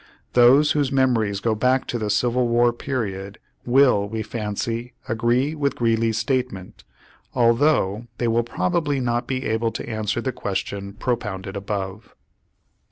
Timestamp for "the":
1.99-2.09, 10.19-10.31